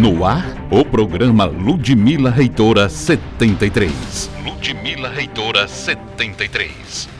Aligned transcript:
No 0.00 0.24
ar, 0.24 0.46
o 0.70 0.82
programa 0.86 1.44
Ludmila 1.44 2.30
Reitora 2.30 2.88
73. 2.88 4.30
Ludmila 4.42 5.10
Reitora 5.10 5.68
73. 5.68 7.10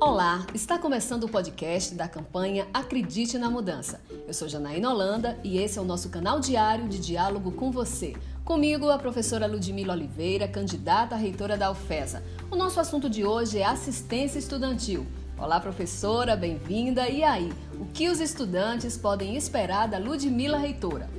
Olá, 0.00 0.44
está 0.52 0.76
começando 0.76 1.22
o 1.22 1.28
podcast 1.28 1.94
da 1.94 2.08
campanha 2.08 2.66
Acredite 2.74 3.38
na 3.38 3.48
Mudança. 3.48 4.00
Eu 4.26 4.34
sou 4.34 4.48
Janaína 4.48 4.90
Holanda 4.90 5.38
e 5.44 5.58
esse 5.58 5.78
é 5.78 5.82
o 5.82 5.84
nosso 5.84 6.08
canal 6.08 6.40
diário 6.40 6.88
de 6.88 6.98
diálogo 6.98 7.52
com 7.52 7.70
você. 7.70 8.16
Comigo, 8.44 8.90
a 8.90 8.98
professora 8.98 9.46
Ludmila 9.46 9.94
Oliveira, 9.94 10.48
candidata 10.48 11.14
a 11.14 11.18
reitora 11.18 11.56
da 11.56 11.70
UFESA. 11.70 12.24
O 12.50 12.56
nosso 12.56 12.80
assunto 12.80 13.08
de 13.08 13.24
hoje 13.24 13.58
é 13.58 13.64
assistência 13.64 14.40
estudantil. 14.40 15.06
Olá, 15.38 15.60
professora, 15.60 16.34
bem-vinda. 16.34 17.10
E 17.10 17.22
aí, 17.22 17.52
o 17.78 17.84
que 17.84 18.08
os 18.08 18.20
estudantes 18.20 18.96
podem 18.96 19.36
esperar 19.36 19.86
da 19.86 19.98
Ludmila 19.98 20.56
Reitora? 20.56 21.10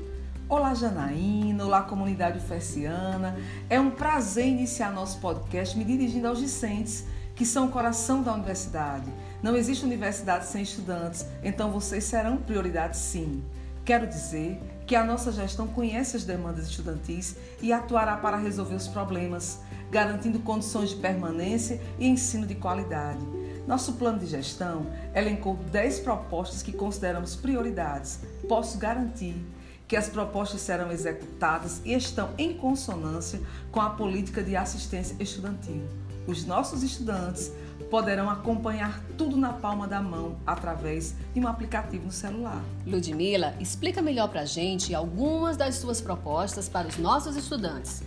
Olá, 0.50 0.74
Janaína. 0.74 1.64
Olá, 1.64 1.84
comunidade 1.84 2.40
ufessiana. 2.40 3.38
É 3.70 3.80
um 3.80 3.92
prazer 3.92 4.48
iniciar 4.48 4.92
nosso 4.92 5.20
podcast 5.20 5.78
me 5.78 5.84
dirigindo 5.84 6.28
aos 6.28 6.40
discentes, 6.40 7.06
que 7.36 7.46
são 7.46 7.68
o 7.68 7.72
coração 7.72 8.24
da 8.24 8.34
universidade. 8.34 9.06
Não 9.44 9.56
existe 9.56 9.86
universidade 9.86 10.48
sem 10.48 10.64
estudantes, 10.64 11.24
então 11.44 11.70
vocês 11.70 12.04
serão 12.04 12.38
prioridade 12.38 12.98
sim. 12.98 13.44
Quero 13.86 14.08
dizer 14.08 14.60
que 14.88 14.96
a 14.96 15.04
nossa 15.04 15.32
gestão 15.32 15.68
conhece 15.68 16.18
as 16.18 16.26
demandas 16.26 16.68
estudantis 16.68 17.36
e 17.62 17.72
atuará 17.72 18.18
para 18.18 18.36
resolver 18.36 18.76
os 18.76 18.88
problemas, 18.88 19.62
garantindo 19.92 20.40
condições 20.40 20.90
de 20.90 20.96
permanência 20.96 21.80
e 22.00 22.08
ensino 22.08 22.48
de 22.48 22.56
qualidade. 22.56 23.37
Nosso 23.68 23.94
plano 23.94 24.20
de 24.20 24.28
gestão 24.28 24.88
elencou 25.14 25.58
10 25.72 26.00
propostas 26.00 26.64
que 26.64 26.72
consideramos 26.72 27.36
prioridades. 27.36 28.22
Posso 28.48 28.78
garantir 28.78 29.36
que 29.86 29.98
as 29.98 30.08
propostas 30.08 30.62
serão 30.62 30.90
executadas 30.90 31.82
e 31.84 31.94
estão 31.94 32.30
em 32.38 32.54
consonância 32.54 33.42
com 33.70 33.82
a 33.82 33.90
política 33.90 34.42
de 34.42 34.56
assistência 34.56 35.16
estudantil. 35.20 35.82
Os 36.26 36.46
nossos 36.46 36.82
estudantes 36.82 37.52
poderão 37.90 38.30
acompanhar 38.30 39.02
tudo 39.18 39.36
na 39.36 39.52
palma 39.54 39.88
da 39.88 40.02
mão 40.02 40.38
através 40.46 41.16
de 41.34 41.40
um 41.40 41.48
aplicativo 41.48 42.06
no 42.06 42.12
celular. 42.12 42.62
Ludmila, 42.86 43.54
explica 43.60 44.02
melhor 44.02 44.30
para 44.30 44.42
a 44.42 44.46
gente 44.46 44.96
algumas 44.96 45.58
das 45.58 45.76
suas 45.76 46.00
propostas 46.00 46.70
para 46.70 46.88
os 46.88 46.98
nossos 46.98 47.36
estudantes. 47.36 48.02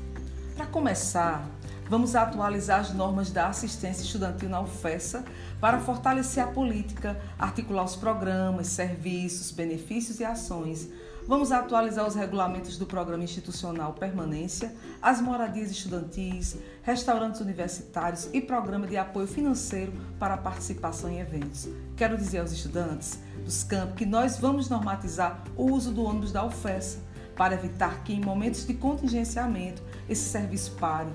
Para 0.55 0.67
começar, 0.67 1.49
vamos 1.91 2.15
atualizar 2.15 2.79
as 2.79 2.95
normas 2.95 3.33
da 3.33 3.49
assistência 3.49 4.05
estudantil 4.05 4.49
na 4.49 4.61
UFESA 4.61 5.25
para 5.61 5.81
fortalecer 5.81 6.41
a 6.45 6.47
política, 6.47 7.21
articular 7.37 7.83
os 7.83 7.97
programas, 7.97 8.69
serviços, 8.69 9.51
benefícios 9.51 10.21
e 10.21 10.25
ações. 10.25 10.89
Vamos 11.27 11.51
atualizar 11.51 12.07
os 12.07 12.15
regulamentos 12.15 12.79
do 12.79 12.87
Programa 12.87 13.25
Institucional 13.25 13.93
Permanência, 13.93 14.73
as 15.03 15.21
moradias 15.21 15.73
estudantis, 15.73 16.57
restaurantes 16.81 17.41
universitários 17.41 18.29
e 18.33 18.41
programa 18.41 18.87
de 18.87 18.97
apoio 18.97 19.27
financeiro 19.27 19.93
para 20.17 20.35
a 20.35 20.39
participação 20.39 21.11
em 21.11 21.19
eventos. 21.19 21.69
Quero 21.97 22.17
dizer 22.17 22.39
aos 22.39 22.53
estudantes 22.53 23.19
dos 23.45 23.65
campos 23.65 23.97
que 23.97 24.07
nós 24.07 24.37
vamos 24.37 24.69
normatizar 24.69 25.43
o 25.57 25.73
uso 25.73 25.93
do 25.93 26.05
ônibus 26.05 26.31
da 26.31 26.45
UFESA 26.47 27.11
para 27.35 27.55
evitar 27.55 28.05
que, 28.05 28.13
em 28.13 28.21
momentos 28.21 28.65
de 28.65 28.75
contingenciamento, 28.75 29.83
esse 30.09 30.29
serviço 30.29 30.73
pare 30.73 31.11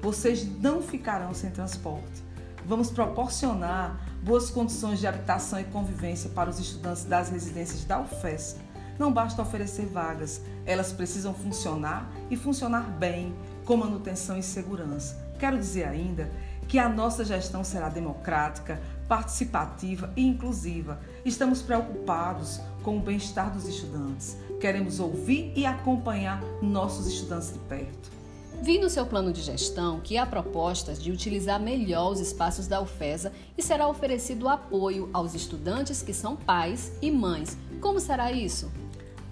vocês 0.00 0.46
não 0.60 0.82
ficarão 0.82 1.34
sem 1.34 1.50
transporte. 1.50 2.22
Vamos 2.64 2.90
proporcionar 2.90 3.98
boas 4.22 4.50
condições 4.50 4.98
de 4.98 5.06
habitação 5.06 5.60
e 5.60 5.64
convivência 5.64 6.30
para 6.30 6.50
os 6.50 6.58
estudantes 6.58 7.04
das 7.04 7.30
residências 7.30 7.84
da 7.84 8.00
UFES. 8.00 8.56
Não 8.98 9.12
basta 9.12 9.40
oferecer 9.40 9.86
vagas, 9.86 10.42
elas 10.66 10.92
precisam 10.92 11.32
funcionar 11.32 12.10
e 12.30 12.36
funcionar 12.36 12.82
bem, 12.98 13.34
com 13.64 13.76
manutenção 13.76 14.36
e 14.36 14.42
segurança. 14.42 15.16
Quero 15.38 15.58
dizer 15.58 15.88
ainda 15.88 16.30
que 16.68 16.78
a 16.78 16.88
nossa 16.88 17.24
gestão 17.24 17.64
será 17.64 17.88
democrática, 17.88 18.80
participativa 19.08 20.12
e 20.14 20.26
inclusiva. 20.26 21.00
Estamos 21.24 21.62
preocupados 21.62 22.60
com 22.82 22.98
o 22.98 23.00
bem-estar 23.00 23.50
dos 23.50 23.66
estudantes. 23.66 24.36
Queremos 24.60 25.00
ouvir 25.00 25.52
e 25.56 25.66
acompanhar 25.66 26.42
nossos 26.62 27.06
estudantes 27.06 27.52
de 27.52 27.58
perto. 27.60 28.19
Vi 28.62 28.78
no 28.78 28.90
seu 28.90 29.06
plano 29.06 29.32
de 29.32 29.40
gestão 29.40 30.00
que 30.00 30.18
há 30.18 30.26
propostas 30.26 31.02
de 31.02 31.10
utilizar 31.10 31.58
melhor 31.58 32.12
os 32.12 32.20
espaços 32.20 32.66
da 32.66 32.78
UFESA 32.78 33.32
e 33.56 33.62
será 33.62 33.88
oferecido 33.88 34.46
apoio 34.46 35.08
aos 35.14 35.34
estudantes 35.34 36.02
que 36.02 36.12
são 36.12 36.36
pais 36.36 36.92
e 37.00 37.10
mães. 37.10 37.56
Como 37.80 37.98
será 37.98 38.30
isso? 38.30 38.70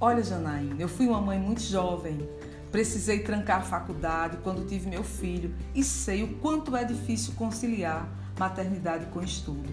Olha, 0.00 0.25
Janaína, 0.25 0.81
eu 0.81 0.88
fui 0.88 1.06
uma 1.06 1.21
mãe 1.21 1.38
muito 1.38 1.61
jovem. 1.61 2.27
Precisei 2.72 3.19
trancar 3.19 3.59
a 3.59 3.65
faculdade 3.65 4.38
quando 4.43 4.67
tive 4.67 4.88
meu 4.88 5.05
filho 5.05 5.55
e 5.75 5.84
sei 5.84 6.22
o 6.22 6.37
quanto 6.37 6.75
é 6.75 6.83
difícil 6.83 7.34
conciliar 7.34 8.09
maternidade 8.38 9.06
com 9.06 9.22
estudo. 9.22 9.69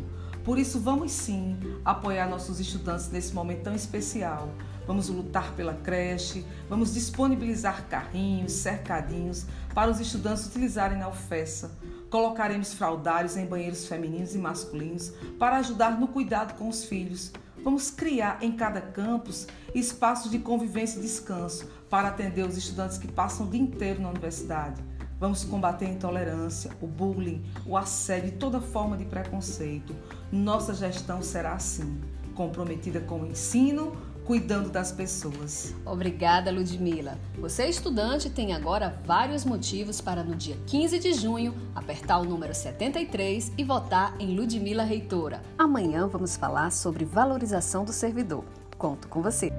Por 0.45 0.57
isso, 0.57 0.79
vamos 0.79 1.11
sim 1.11 1.57
apoiar 1.83 2.29
nossos 2.29 2.59
estudantes 2.59 3.09
nesse 3.09 3.33
momento 3.33 3.63
tão 3.63 3.75
especial 3.75 4.49
vamos 4.85 5.09
lutar 5.09 5.53
pela 5.53 5.73
creche, 5.73 6.45
vamos 6.69 6.93
disponibilizar 6.93 7.87
carrinhos, 7.87 8.53
cercadinhos 8.53 9.45
para 9.73 9.91
os 9.91 9.99
estudantes 9.99 10.45
utilizarem 10.47 10.97
na 10.97 11.09
UFESA. 11.09 11.71
Colocaremos 12.09 12.73
fraldários 12.73 13.35
em 13.35 13.45
banheiros 13.45 13.87
femininos 13.87 14.35
e 14.35 14.37
masculinos 14.37 15.11
para 15.39 15.57
ajudar 15.57 15.99
no 15.99 16.07
cuidado 16.07 16.57
com 16.57 16.69
os 16.69 16.85
filhos. 16.85 17.31
Vamos 17.63 17.89
criar 17.89 18.37
em 18.41 18.51
cada 18.51 18.79
campus 18.79 19.47
espaços 19.73 20.29
de 20.29 20.39
convivência 20.39 20.99
e 20.99 21.01
descanso 21.01 21.67
para 21.89 22.09
atender 22.09 22.45
os 22.45 22.55
estudantes 22.55 22.97
que 22.97 23.07
passam 23.07 23.47
o 23.47 23.49
dia 23.49 23.61
inteiro 23.61 24.01
na 24.01 24.09
universidade. 24.09 24.81
Vamos 25.25 25.43
combater 25.43 25.87
a 25.87 25.89
intolerância, 25.89 26.69
o 26.79 26.85
bullying, 26.85 27.41
o 27.65 27.75
assédio 27.75 28.27
e 28.27 28.31
toda 28.33 28.61
forma 28.61 28.95
de 28.95 29.05
preconceito. 29.05 29.95
Nossa 30.31 30.71
gestão 30.71 31.23
será 31.23 31.53
assim, 31.53 31.99
comprometida 32.35 32.99
com 32.99 33.21
o 33.21 33.25
ensino, 33.25 33.93
cuidando 34.23 34.69
das 34.69 34.91
pessoas. 34.91 35.73
Obrigada, 35.83 36.51
Ludmila. 36.51 37.17
Você, 37.39 37.65
estudante, 37.65 38.29
tem 38.29 38.53
agora 38.53 39.01
vários 39.03 39.43
motivos 39.43 39.99
para 39.99 40.23
no 40.23 40.35
dia 40.35 40.57
15 40.67 40.99
de 40.99 41.13
junho 41.13 41.55
apertar 41.73 42.19
o 42.19 42.23
número 42.23 42.53
73 42.53 43.51
e 43.57 43.63
votar 43.63 44.15
em 44.19 44.35
Ludmila 44.35 44.83
Reitora. 44.83 45.41
Amanhã 45.57 46.07
vamos 46.07 46.37
falar 46.37 46.71
sobre 46.71 47.03
valorização 47.03 47.83
do 47.83 47.91
servidor. 47.91 48.43
Conto 48.77 49.07
com 49.07 49.23
você. 49.23 49.51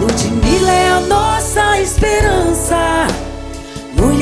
Ludmila 0.00 0.72
é 0.72 0.88
a 0.88 1.00
nossa 1.00 1.78
esperança. 1.82 3.31